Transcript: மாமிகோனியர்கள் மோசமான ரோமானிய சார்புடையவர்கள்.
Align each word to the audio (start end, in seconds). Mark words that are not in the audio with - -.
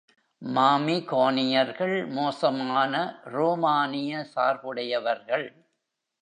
மாமிகோனியர்கள் 0.41 2.07
மோசமான 2.07 3.21
ரோமானிய 3.25 4.23
சார்புடையவர்கள். 4.35 5.47